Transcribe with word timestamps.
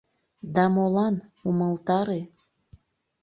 —Да 0.55 0.63
молан, 0.75 1.15
умылтаре! 1.47 2.21